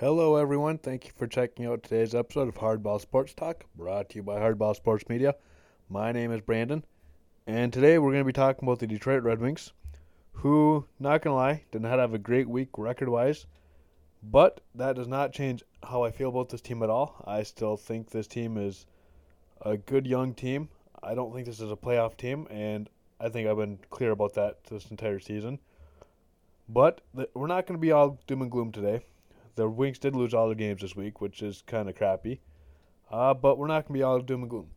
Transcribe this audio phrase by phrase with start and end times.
[0.00, 0.78] Hello, everyone.
[0.78, 4.40] Thank you for checking out today's episode of Hardball Sports Talk, brought to you by
[4.40, 5.34] Hardball Sports Media.
[5.90, 6.86] My name is Brandon,
[7.46, 9.74] and today we're going to be talking about the Detroit Red Wings,
[10.32, 13.44] who, not going to lie, did not have a great week record wise,
[14.22, 17.22] but that does not change how I feel about this team at all.
[17.26, 18.86] I still think this team is
[19.60, 20.70] a good young team.
[21.02, 22.88] I don't think this is a playoff team, and
[23.20, 25.58] I think I've been clear about that this entire season.
[26.70, 27.02] But
[27.34, 29.02] we're not going to be all doom and gloom today.
[29.60, 32.40] The Wings did lose all their games this week, which is kind of crappy.
[33.10, 34.70] Uh, but we're not going to be all doom and gloom.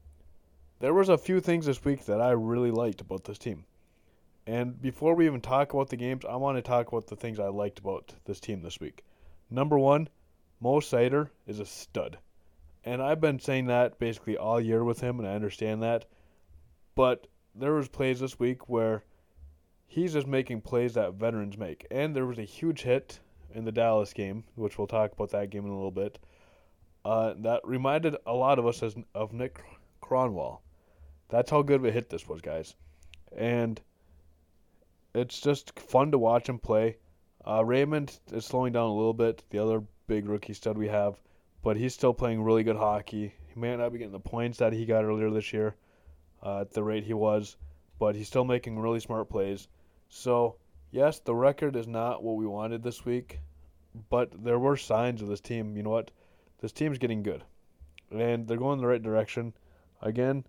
[0.82, 3.64] There was a few things this week that I really liked about this team.
[4.46, 7.40] And before we even talk about the games, I want to talk about the things
[7.40, 9.06] I liked about this team this week.
[9.50, 10.10] Number one,
[10.60, 12.18] Mo Seider is a stud.
[12.84, 16.04] And I've been saying that basically all year with him, and I understand that.
[16.94, 19.06] But there was plays this week where
[19.88, 21.88] he's just making plays that veterans make.
[21.90, 23.22] And there was a huge hit
[23.54, 26.20] in the Dallas game, which we'll talk about that game in a little bit.
[27.06, 29.62] Uh, that reminded a lot of us as, of Nick
[30.02, 30.60] Kronwall.
[31.30, 32.76] That's how good of a hit this was, guys.
[33.36, 33.82] And
[35.14, 36.98] it's just fun to watch him play.
[37.46, 41.20] Uh, Raymond is slowing down a little bit, the other big rookie stud we have,
[41.62, 43.34] but he's still playing really good hockey.
[43.54, 45.76] He may not be getting the points that he got earlier this year
[46.42, 47.58] uh, at the rate he was,
[48.00, 49.68] but he's still making really smart plays.
[50.10, 50.56] So,
[50.94, 53.40] yes, the record is not what we wanted this week,
[54.10, 55.76] but there were signs of this team.
[55.76, 56.12] You know what?
[56.62, 57.44] This team's getting good,
[58.12, 59.54] and they're going in the right direction.
[60.02, 60.46] Again,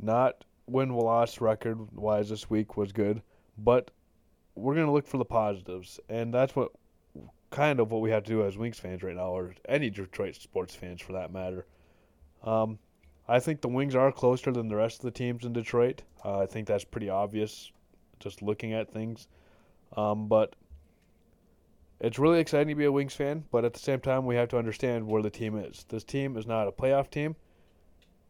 [0.00, 3.22] not win loss record wise this week was good,
[3.58, 3.90] but
[4.56, 6.72] we're to look for the positives, and that's what
[7.50, 10.34] kind of what we have to do as Wings fans right now, or any Detroit
[10.34, 11.66] sports fans for that matter.
[12.42, 12.78] Um,
[13.28, 16.02] I think the Wings are closer than the rest of the teams in Detroit.
[16.24, 17.70] Uh, I think that's pretty obvious,
[18.18, 19.28] just looking at things.
[19.96, 20.54] Um, but
[22.00, 24.48] it's really exciting to be a Wings fan, but at the same time, we have
[24.50, 25.84] to understand where the team is.
[25.88, 27.36] This team is not a playoff team.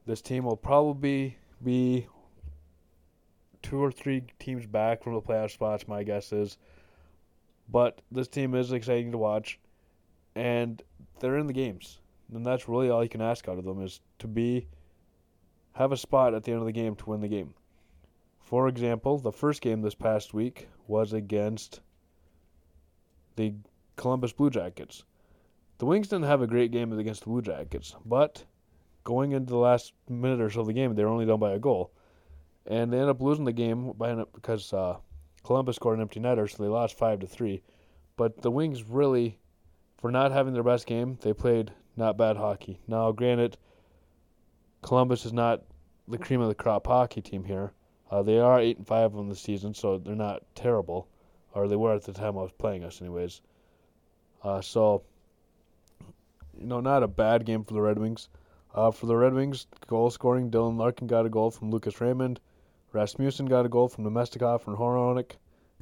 [0.07, 2.07] This team will probably be
[3.63, 6.59] two or three teams back from the playoff spots, my guess is.
[7.69, 9.59] But this team is exciting to watch,
[10.37, 10.81] and
[11.19, 11.99] they're in the games,
[12.33, 14.69] and that's really all you can ask out of them is to be
[15.73, 17.55] have a spot at the end of the game to win the game.
[18.39, 21.81] For example, the first game this past week was against
[23.37, 23.55] the
[23.97, 25.05] Columbus Blue Jackets.
[25.79, 28.45] The Wings didn't have a great game against the Blue Jackets, but
[29.05, 31.53] going into the last minute or so of the game, they were only down by
[31.53, 31.93] a goal
[32.67, 34.97] and they ended up losing the game by because uh,
[35.45, 37.63] Columbus scored an empty netter, so they lost five to three.
[38.17, 39.39] But the Wings really,
[39.99, 42.81] for not having their best game, they played not bad hockey.
[42.89, 43.57] Now, granted,
[44.83, 45.63] Columbus is not
[46.09, 47.73] the cream of the crop hockey team here.
[48.11, 51.09] Uh, they are eight and five on the season, so they're not terrible,
[51.55, 53.41] or they were at the time I was playing us, anyways.
[54.43, 55.03] Uh, so,
[56.59, 58.29] you know, not a bad game for the Red Wings.
[58.75, 62.39] Uh, for the Red Wings, goal scoring, Dylan Larkin got a goal from Lucas Raymond.
[62.93, 65.33] Rasmussen got a goal from Namestnikov and Hronek,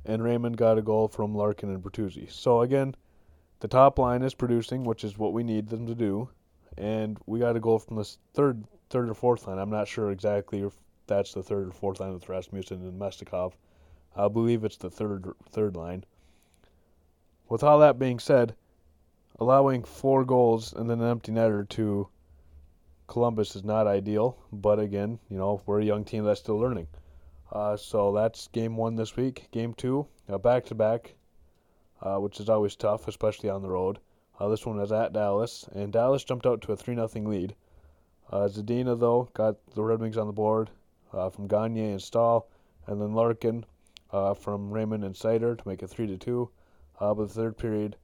[0.06, 2.30] and Raymond got a goal from Larkin and Bertuzzi.
[2.30, 2.94] So again,
[3.60, 6.28] the top line is producing, which is what we need them to do,
[6.78, 9.58] and we got a goal from the third, third or fourth line.
[9.58, 10.64] I'm not sure exactly
[11.06, 13.52] that's the third or fourth line with Rasmussen and Namestnikov.
[14.16, 16.04] I believe it's the third third line.
[17.48, 18.54] With all that being said,
[19.38, 22.08] allowing four goals and then an empty netter to
[23.06, 26.86] Columbus is not ideal, but again, you know, we're a young team that's still learning.
[27.52, 29.48] Uh, so that's game one this week.
[29.50, 30.06] Game two,
[30.42, 31.14] back to back,
[32.00, 33.98] which is always tough, especially on the road.
[34.40, 37.54] Uh, this one was at Dallas, and Dallas jumped out to a 3 0 lead.
[38.30, 40.70] Uh, Zadina, though, got the Red Wings on the board
[41.14, 42.48] uh, from Gagner and Stahl,
[42.86, 43.64] and then Larkin
[44.10, 46.50] uh, from Raymond and Seider to make it 3 to 2.
[47.00, 47.96] Uh, but the third period,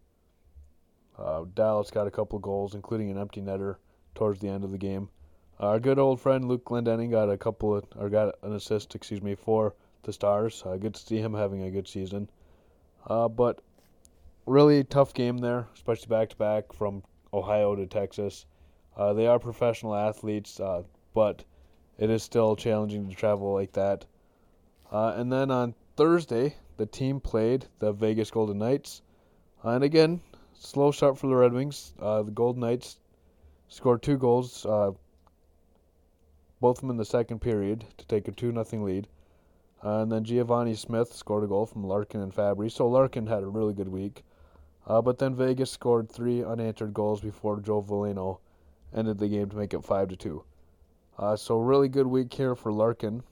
[1.19, 3.77] uh, Dallas got a couple of goals, including an empty netter
[4.15, 5.09] towards the end of the game.
[5.61, 9.23] Our good old friend Luke Glendening got a couple of, or got an assist, excuse
[9.23, 10.63] me, for the Stars.
[10.65, 12.31] Uh, good to see him having a good season.
[13.07, 13.61] Uh, but
[14.47, 18.47] really tough game there, especially back to back from Ohio to Texas.
[18.97, 20.83] Uh, they are professional athletes, uh,
[21.15, 21.45] but
[22.01, 24.05] it is still challenging to travel like that.
[24.91, 29.03] Uh, and then on Thursday, the team played the Vegas Golden Knights.
[29.63, 30.21] and again,
[30.55, 31.95] slow start for the Red Wings.
[32.01, 32.99] Uh, the Golden Knights
[33.69, 34.67] scored two goals
[36.61, 39.09] both of them in the second period to take a 2 0 lead.
[39.83, 42.69] Uh, and then Givani Smith scored a goal from Larkin and Fabry.
[42.69, 44.23] So Larkin had a really good week.
[44.87, 48.41] Uh, but then Vegas scored three unanswered goals before Joe Veleno
[48.95, 50.45] ended the game to make it 5 to 2.
[51.21, 53.23] Uh, so really good week here for Larkin.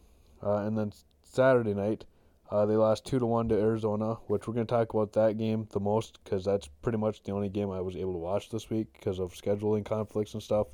[0.42, 0.92] Uh, and then
[1.22, 2.04] Saturday night,
[2.50, 5.36] Uh, they lost two to one to Arizona, which we're going to talk about that
[5.36, 8.48] game the most because that's pretty much the only game I was able to watch
[8.48, 10.66] this week because of scheduling conflicts and stuff.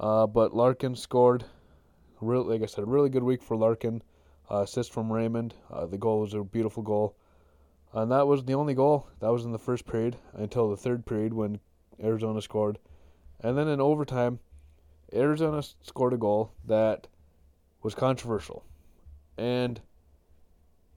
[0.00, 1.44] Uh, but Larkin scored,
[2.20, 4.02] real, like I said, a really good week for Larkin.
[4.50, 5.54] Uh, assist from Raymond.
[5.70, 7.14] Uh, the goal was a beautiful goal,
[7.92, 9.06] and that was the only goal.
[9.20, 11.60] That was in the first period until the third period when
[12.02, 12.80] Arizona scored,
[13.38, 14.40] and then in overtime,
[15.14, 17.06] Arizona scored a goal that
[17.82, 18.64] was controversial,
[19.36, 19.80] and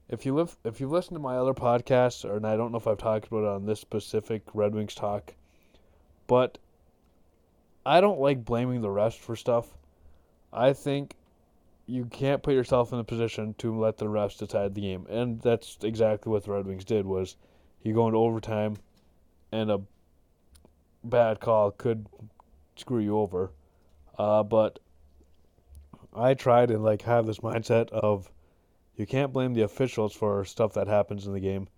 [0.08, 2.78] if you live, if you've listened to my other podcasts, or and I don't know
[2.78, 5.34] if I've talked about it on this specific Red Wings talk,
[6.26, 6.58] but
[7.84, 9.66] I don't like blaming the refs for stuff.
[10.52, 11.14] I think
[11.86, 15.40] you can't put yourself in a position to let the refs decide the game, and
[15.40, 17.04] that's exactly what the Red Wings did.
[17.06, 17.36] Was
[17.82, 18.76] you go into overtime,
[19.52, 19.80] and a
[21.04, 22.06] bad call could
[22.76, 23.50] screw you over.
[24.18, 24.78] Uh, but
[26.14, 28.30] I tried and like have this mindset of
[28.96, 31.68] you can't blame the officials for stuff that happens in the game.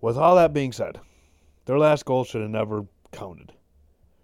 [0.00, 0.98] With all that being said,
[1.66, 3.52] their last goal should have never counted.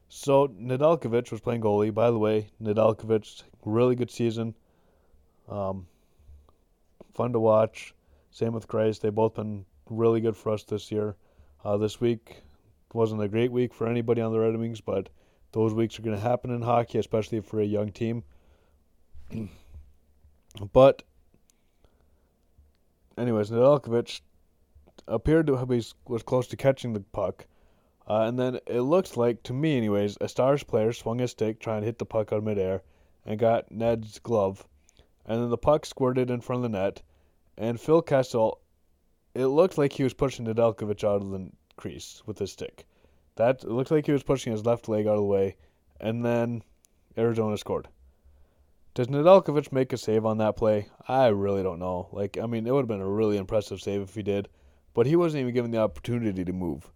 [0.09, 1.93] So Nedeljkovic was playing goalie.
[1.95, 4.55] By the way, Nedeljkovic, really good season.
[5.49, 5.87] Um,
[7.15, 7.95] fun to watch.
[8.31, 9.01] Same with Greiss.
[9.01, 11.17] They've both been really good for us this year.
[11.65, 12.43] Uh, this week
[12.93, 15.09] wasn't a great week for anybody on the Red Wings, but
[15.57, 18.23] those weeks are going to happen in hockey, especially for a young team.
[20.75, 21.03] but
[23.17, 24.21] anyways, Nedeljkovic
[25.09, 27.47] appeared to be was close to catching the puck,
[28.07, 31.59] uh, and then it looks like to me, anyways, a Stars player swung his stick
[31.59, 32.83] trying to hit the puck out of midair
[33.25, 34.69] and got Ned's glove,
[35.25, 37.01] and then the puck squirted in front of the net,
[37.57, 38.61] and Phil Kessel,
[39.35, 42.87] it looked like he was pushing Nedeljkovic out of the crease with his stick.
[43.37, 45.57] That looked like he was pushing his left leg out of the way,
[46.01, 46.63] and then
[47.17, 47.89] Arizona scored.
[48.95, 50.89] Does Nedeljkovic make a save on that play?
[51.07, 52.09] I really don't know.
[52.13, 54.49] Like, I mean, it would have been a really impressive save if he did,
[54.95, 56.91] but he wasn't even given the opportunity to move.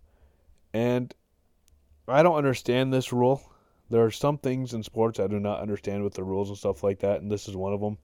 [0.72, 1.14] And
[2.08, 3.42] I don't understand this rule.
[3.90, 6.82] There are some things in sports I do not understand with the rules and stuff
[6.82, 7.98] like that, and this is one of them.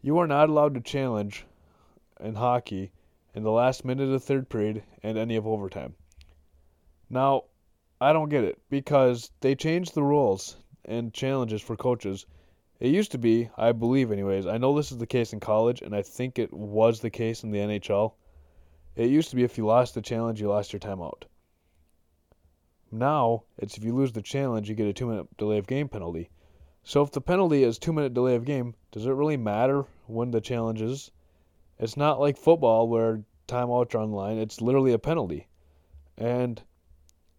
[0.00, 1.44] You are not allowed to challenge
[2.20, 2.92] in hockey
[3.34, 5.94] in the last minute of the third period and any of overtime.
[7.12, 7.44] Now,
[8.00, 12.26] I don't get it because they changed the rules and challenges for coaches
[12.82, 14.44] it used to be, I believe, anyways.
[14.44, 17.44] I know this is the case in college, and I think it was the case
[17.44, 18.14] in the NHL.
[18.96, 21.22] It used to be if you lost the challenge, you lost your timeout.
[22.90, 25.88] Now, it's if you lose the challenge, you get a two minute delay of game
[25.88, 26.30] penalty.
[26.82, 30.32] So if the penalty is two minute delay of game, does it really matter when
[30.32, 31.12] the challenge is?
[31.78, 34.38] It's not like football where timeouts are on line.
[34.38, 35.46] It's literally a penalty.
[36.18, 36.60] And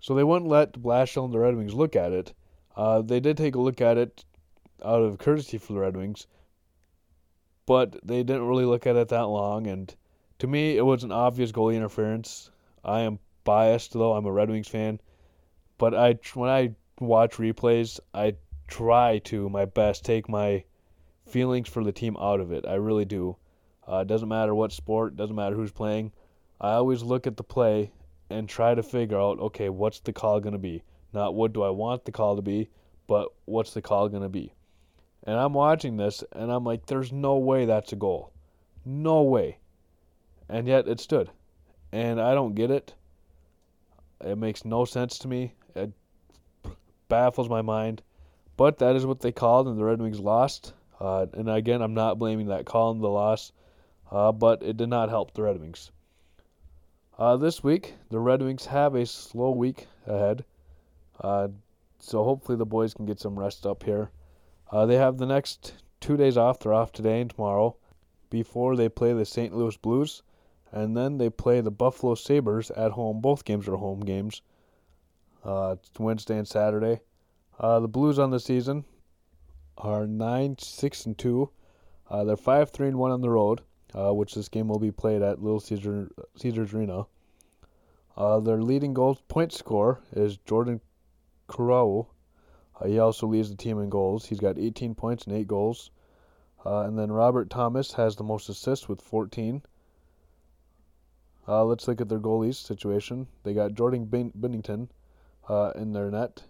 [0.04, 2.34] so they wouldn't let Blashill and the Red Wings look at it.
[2.76, 4.26] Uh, they did take a look at it
[4.84, 6.28] out of courtesy for the Red Wings.
[7.66, 9.96] But they didn't really look at it that long, and
[10.40, 12.52] to me, it was an obvious goalie interference.
[12.84, 15.00] I am biased, though I'm a Red Wings fan,
[15.78, 18.36] but I when I watch replays, I
[18.68, 20.66] try to my best take my
[21.28, 22.66] feelings for the team out of it.
[22.68, 23.38] I really do.
[23.88, 26.12] Uh, it doesn't matter what sport, doesn't matter who's playing.
[26.60, 27.94] I always look at the play
[28.30, 30.84] and try to figure out, okay, what's the call going to be?
[31.14, 32.70] Not what do I want the call to be,
[33.08, 34.54] but what's the call going to be?
[35.24, 38.32] And I'm watching this and I'm like, there's no way that's a goal.
[38.86, 39.58] No way.
[40.50, 41.30] And yet it stood.
[41.92, 42.94] And I don't get it.
[44.20, 45.54] It makes no sense to me.
[45.76, 45.92] It
[47.08, 48.02] baffles my mind.
[48.56, 50.74] But that is what they called, and the Red Wings lost.
[51.00, 53.52] Uh, and again, I'm not blaming that call and the loss,
[54.12, 55.92] uh, but it did not help the Red Wings.
[57.18, 60.44] Uh, this week, the Red Wings have a slow week ahead.
[61.20, 61.50] Uh,
[62.00, 64.10] so hopefully the boys can get some rest up here.
[64.72, 66.60] Uh, they have the next two days off.
[66.60, 67.76] They're off today and tomorrow
[68.30, 69.56] before they play the St.
[69.56, 70.24] Louis Blues.
[70.72, 73.22] And then they play the Buffalo Sabres at home.
[73.22, 74.42] Both games are home games.
[75.44, 77.02] Uh, Wednesday and Saturday.
[77.60, 78.86] Uh, the Blues on the season
[79.78, 81.50] are 9 6 and 2.
[82.10, 83.62] Uh, they're 5 3 and 1 on the road,
[83.96, 87.06] uh, which this game will be played at Little Caesar, Caesars Arena.
[88.16, 90.82] Uh, their leading goal point scorer is Jordan
[91.50, 92.08] Kyrou
[92.80, 94.26] uh, he also leads the team in goals.
[94.26, 95.92] He's got 18 points and 8 goals.
[96.66, 99.62] Uh, and then Robert Thomas has the most assists with 14.
[101.48, 103.28] Uh, let's look at their goalies situation.
[103.44, 104.88] They got Jordan Binnington
[105.50, 106.44] uh, in their net.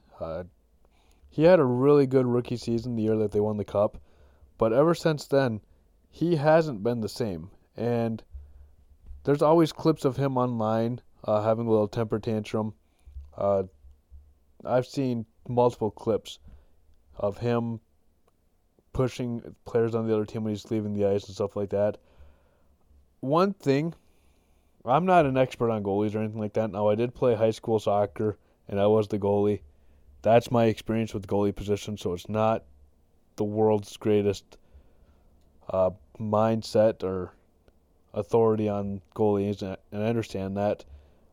[1.30, 3.98] He had a really good rookie season the year that they won the cup,
[4.58, 5.60] but ever since then,
[6.14, 7.50] he hasn't been the same.
[7.76, 8.24] And
[9.24, 12.76] there's always clips of him online uh, having a little temper tantrum.
[13.36, 16.38] I've seen multiple clips
[17.18, 17.80] of him
[18.94, 21.98] pushing players on the other team when he's leaving the ice and stuff like that.
[23.22, 23.96] one thing,
[24.86, 26.72] I'm not an expert on goalies or anything like that.
[26.72, 29.62] Now, I did play high school soccer, and I was the goalie.
[30.22, 32.66] That's my experience with goalie position, so it's not
[33.38, 34.58] the world's greatest
[35.70, 37.34] uh, mindset or
[38.14, 40.86] authority on goalies, and I understand that.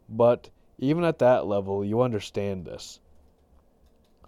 [0.09, 3.01] But even at that level, you understand this.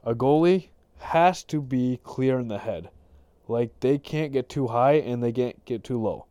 [0.05, 0.69] A goalie
[0.99, 2.91] has to be clear in the head.
[3.49, 6.27] Like they can't get too high and they can't get too low.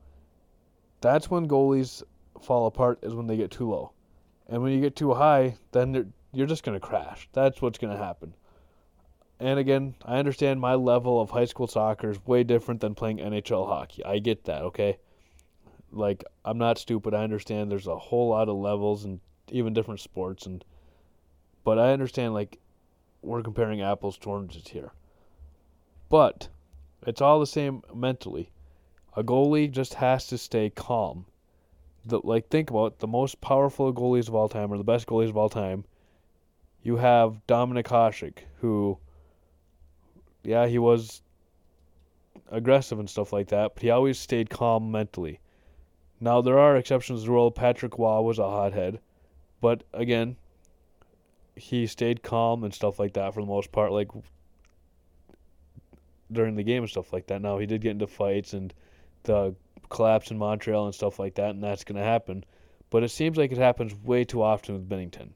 [1.01, 2.03] That's when goalies
[2.41, 3.91] fall apart is when they get too low.
[4.47, 7.29] And when you get too high, then you're just going to crash.
[7.33, 8.33] That's what's going to happen.
[9.41, 13.17] And again, I understand my level of high school soccer is way different than playing
[13.17, 14.05] NHL hockey.
[14.05, 14.99] I get that, okay?
[15.91, 17.15] Like I'm not stupid.
[17.15, 19.19] I understand there's a whole lot of levels and
[19.49, 20.63] even different sports and
[21.63, 22.59] but I understand like
[23.23, 24.91] we're comparing apples to oranges here.
[26.07, 26.49] But
[27.07, 28.51] it's all the same mentally.
[29.17, 31.25] A goalie just has to stay calm.
[32.05, 35.07] The, like think about it, the most powerful goalies of all time or the best
[35.07, 35.83] goalies of all time.
[36.83, 38.99] You have Dominik Hasek, who
[40.43, 41.21] yeah, he was
[42.49, 45.39] aggressive and stuff like that, but he always stayed calm mentally.
[46.19, 47.51] Now there are exceptions to the rule.
[47.51, 48.99] Patrick Roy was a hothead,
[49.59, 50.35] but again,
[51.55, 54.07] he stayed calm and stuff like that for the most part, like
[56.31, 57.41] during the game and stuff like that.
[57.41, 58.73] Now he did get into fights and
[59.23, 59.55] the
[59.89, 62.43] collapse in Montreal and stuff like that, and that's going to happen.
[62.89, 65.29] But it seems like it happens way too often with Binnington.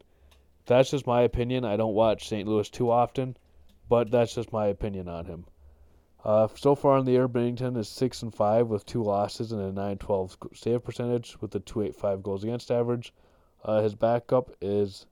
[0.65, 1.63] That's just my opinion.
[1.63, 2.47] I don't watch St.
[2.47, 3.37] Louis too often,
[3.89, 5.45] but that's just my opinion on him.
[6.23, 9.61] Uh, so far in the year, Binnington is six and five with two losses and
[9.61, 13.13] a 9-12 save percentage with a 2.85 goals against average.
[13.63, 15.05] Uh, his backup is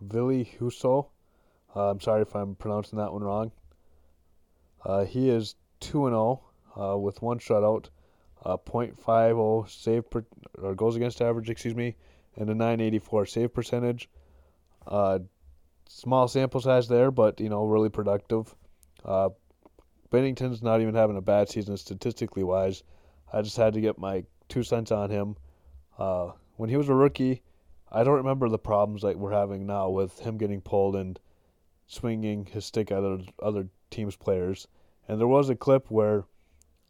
[0.00, 1.08] Ville Husso.
[1.74, 3.50] Uh, I'm sorry if I'm pronouncing that one wrong.
[4.84, 6.40] Uh, he is 2 and 0
[6.80, 7.86] uh, with one shutout,
[8.44, 10.24] uh, 0.50 save per,
[10.62, 11.96] or goals against average, excuse me,
[12.36, 14.08] and a 984 save percentage.
[15.88, 18.54] Small sample size there, but you know really productive.
[19.04, 19.30] Uh,
[20.10, 22.82] Binnington's not even having a bad season statistically wise.
[23.32, 25.36] I just had to get my two cents on him.
[25.98, 27.42] Uh, when he was a rookie,
[27.90, 31.18] I don't remember the problems like we're having now with him getting pulled and
[31.86, 34.68] swinging his stick at other, other teams' players.
[35.08, 36.24] And there was a clip where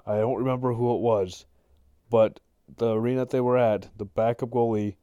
[0.05, 1.47] I don't remember who it was,
[2.11, 2.41] but
[2.77, 4.97] the arena that they were at, the backup goalie,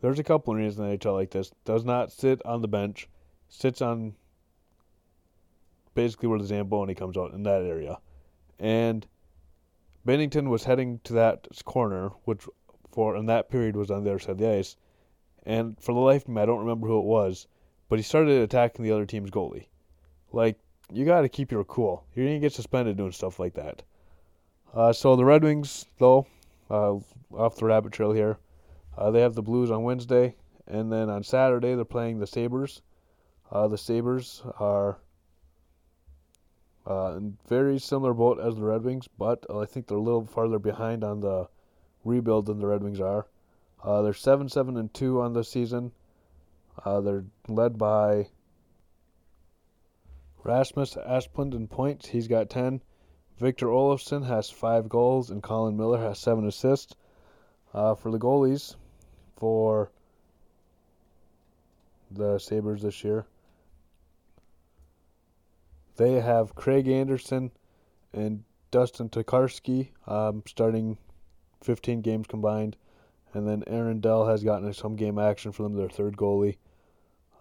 [0.00, 3.08] there's a couple arenas in the NHL like this, does not sit on the bench,
[3.48, 4.14] sits on
[5.94, 7.98] basically where the Zamboni comes out in that area.
[8.58, 9.06] And
[10.06, 12.46] Binnington was heading to that corner, which
[12.90, 14.76] for in that period was on the other side of the ice
[15.48, 17.46] and for the life of me, I don't remember who it was,
[17.88, 19.68] but he started attacking the other team's goalie.
[20.30, 20.58] Like,
[20.92, 22.04] you got to keep your cool.
[22.14, 23.82] You're going to get suspended doing stuff like that.
[24.74, 26.26] Uh, so the Red Wings, though,
[26.70, 26.96] uh,
[27.32, 28.36] off the rabbit trail here,
[28.98, 30.36] uh, they have the Blues on Wednesday,
[30.66, 32.82] and then on Saturday they're playing the Sabres.
[33.50, 34.98] Uh, the Sabres are
[36.86, 40.26] uh, in very similar boat as the Red Wings, but I think they're a little
[40.26, 41.48] farther behind on the
[42.04, 43.26] rebuild than the Red Wings are.
[43.82, 45.92] Uh, they're seven, seven, and two on the season.
[46.84, 48.28] Uh, they're led by
[50.44, 52.08] Rasmus Asplund in points.
[52.08, 52.80] He's got ten.
[53.38, 56.94] Victor Olofsson has five goals, and Colin Miller has seven assists.
[57.74, 58.76] Uh, for the goalies,
[59.36, 59.90] for
[62.10, 63.26] the Sabres this year,
[65.98, 67.50] they have Craig Anderson
[68.12, 70.96] and Dustin Tokarski um, starting
[71.62, 72.76] 15 games combined.
[73.34, 76.56] And then Aaron Dell has gotten some game action for them, their third goalie.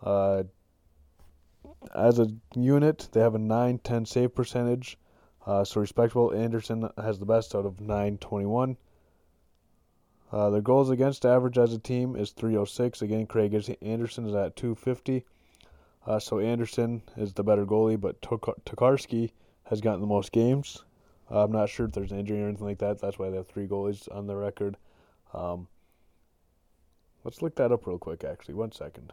[0.03, 0.43] Uh,
[1.95, 4.97] as a unit, they have a 9 10 save percentage.
[5.45, 6.33] Uh, so respectable.
[6.33, 8.75] Anderson has the best out of 921.
[10.29, 13.01] Uh, their goals against average as a team is 306.
[13.01, 15.23] Again, Craig Anderson is at 250.
[16.07, 19.31] Uh, so Anderson is the better goalie, but Tokarski
[19.65, 20.83] has gotten the most games.
[21.29, 22.99] Uh, I'm not sure if there's an injury or anything like that.
[22.99, 24.77] That's why they have three goalies on the record.
[25.33, 25.67] Um,
[27.27, 28.53] Let's look that up real quick, actually.
[28.53, 29.11] One second.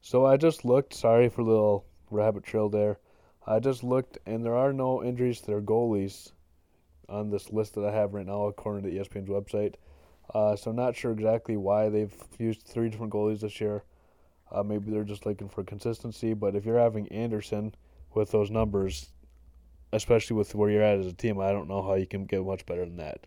[0.00, 0.92] So I just looked.
[0.92, 2.98] Sorry for the little rabbit trail there.
[3.46, 6.32] I just looked, and there are no injuries to their goalies
[7.08, 9.74] on this list that I have right now, according to ESPN's website.
[10.34, 13.84] Uh, so not sure exactly why they've used three different goalies this year.
[14.52, 16.34] Uh, maybe they're just looking for consistency.
[16.34, 17.74] But if you're having Anderson
[18.14, 19.08] with those numbers,
[19.92, 22.44] especially with where you're at as a team, I don't know how you can get
[22.44, 23.26] much better than that.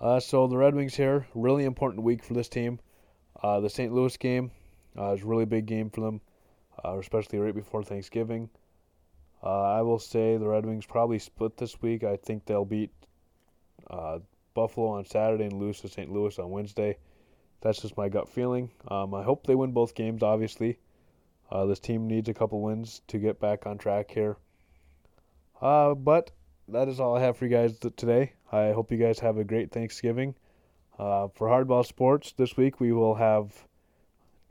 [0.00, 2.78] Uh, so the Red Wings here, really important week for this team.
[3.42, 3.92] Uh, the St.
[3.92, 4.50] Louis game
[4.98, 6.20] uh, is a really big game for them,
[6.84, 8.48] uh, especially right before Thanksgiving.
[9.42, 12.04] Uh, I will say the Red Wings probably split this week.
[12.04, 12.90] I think they'll beat
[14.54, 16.10] Buffalo on Saturday and lose to St.
[16.10, 16.96] Louis on Wednesday.
[17.60, 18.70] That's just my gut feeling.
[18.88, 20.78] Um, I hope they win both games, obviously.
[21.50, 24.36] Uh, this team needs a couple wins to get back on track here.
[25.60, 26.30] Uh, but
[26.68, 28.32] that is all I have for you guys today.
[28.50, 30.34] I hope you guys have a great Thanksgiving.
[30.98, 33.66] Uh, for Hardball Sports this week, we will have.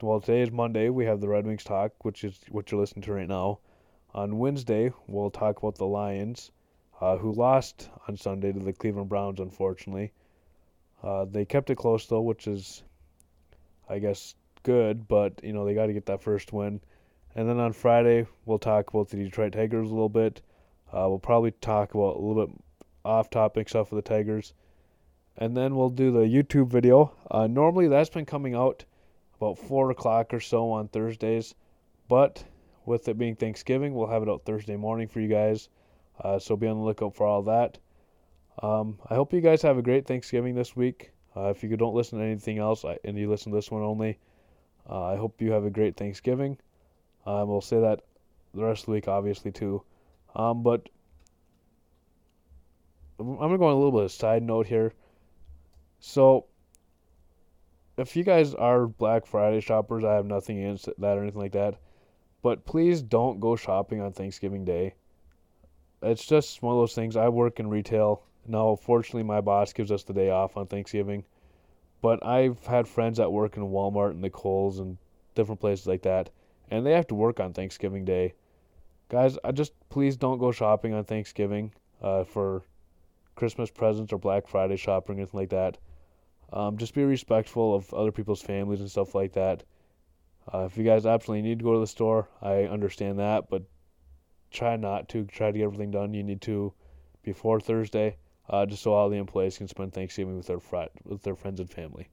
[0.02, 0.88] Well, today is Monday.
[0.88, 3.58] We have the Red Wings talk, which is what you're listening to right now.
[4.14, 6.50] On Wednesday, we'll talk about the Lions,
[7.00, 10.12] uh, who lost on Sunday to the Cleveland Browns, unfortunately.
[11.02, 12.82] Uh, they kept it close though, which is,
[13.90, 15.08] I guess, good.
[15.08, 16.80] But you know they got to get that first win.
[17.34, 20.42] And then on Friday, we'll talk about the Detroit Tigers a little bit.
[20.92, 22.56] Uh, we'll probably talk about a little bit
[23.04, 24.52] off-topic stuff with the Tigers
[25.40, 27.12] and then we'll do the YouTube video.
[27.30, 28.84] Uh, normally that's been coming out
[29.36, 31.54] about four o'clock or so on Thursdays,
[32.08, 32.44] but
[32.84, 35.68] with it being Thanksgiving, we'll have it out Thursday morning for you guys.
[36.22, 37.78] Uh, so be on the lookout for all that.
[38.62, 41.12] Um, I hope you guys have a great Thanksgiving this week.
[41.36, 44.18] Uh, if you don't listen to anything else and you listen to this one only,
[44.88, 46.58] uh, I hope you have a great Thanksgiving.
[47.26, 48.02] Um, we'll say that
[48.54, 49.82] the rest of the week, obviously, too.
[50.34, 50.88] Um, but
[53.18, 54.92] I'm going to go on a little bit of a side note here.
[56.00, 56.46] So,
[57.98, 61.52] if you guys are Black Friday shoppers, I have nothing against that or anything like
[61.52, 61.76] that.
[62.42, 64.94] But please don't go shopping on Thanksgiving Day.
[66.02, 67.16] It's just one of those things.
[67.16, 68.22] I work in retail.
[68.46, 71.24] Now, fortunately, my boss gives us the day off on Thanksgiving.
[72.02, 74.96] But I've had friends that work in Walmart and the Kohl's and
[75.34, 76.30] different places like that,
[76.70, 78.34] and they have to work on Thanksgiving Day.
[79.08, 82.62] Guys, I just please don't go shopping on Thanksgiving uh, for
[83.34, 85.78] Christmas presents or Black Friday shopping or anything like that.
[86.52, 89.62] Um, just be respectful of other people's families and stuff like that.
[90.52, 93.62] Uh, if you guys absolutely need to go to the store, I understand that, but
[94.50, 95.24] try not to.
[95.26, 96.72] Try to get everything done you need to
[97.22, 98.16] before Thursday,
[98.50, 101.60] uh, just so all the employees can spend Thanksgiving with their fr- with their friends
[101.60, 102.08] and family.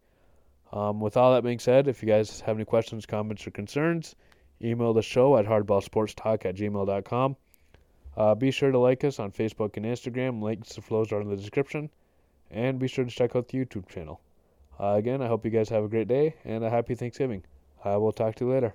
[0.71, 4.15] Um, with all that being said, if you guys have any questions, comments, or concerns,
[4.61, 7.35] email the show at hardballsportstalk at gmail.com.
[8.15, 10.41] Uh, be sure to like us on Facebook and Instagram.
[10.41, 11.89] Links to flows are in the description.
[12.49, 14.21] And be sure to check out the YouTube channel.
[14.79, 17.43] Uh, again, I hope you guys have a great day and a happy Thanksgiving.
[17.83, 18.73] I will talk to you later.